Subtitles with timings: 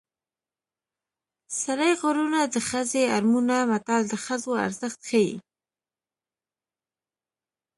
[1.61, 5.33] سړي غرونه دي ښځې اړمونه متل د ښځو ارزښت ښيي